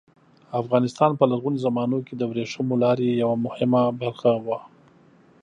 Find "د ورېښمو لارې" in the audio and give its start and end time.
2.15-3.19